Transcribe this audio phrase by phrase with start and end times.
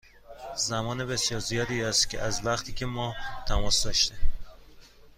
[0.55, 3.15] زمان بسیار زیادی است از وقتی که ما
[3.47, 4.17] تماس داشتیم.